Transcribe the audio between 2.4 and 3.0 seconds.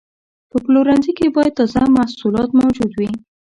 موجود